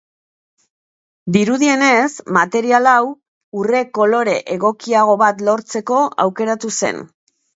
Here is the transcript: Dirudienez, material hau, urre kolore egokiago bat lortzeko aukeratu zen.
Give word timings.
Dirudienez, 1.35 2.13
material 2.37 2.89
hau, 2.93 3.03
urre 3.63 3.83
kolore 3.99 4.35
egokiago 4.57 5.15
bat 5.25 5.45
lortzeko 5.51 6.03
aukeratu 6.27 6.75
zen. 6.81 7.05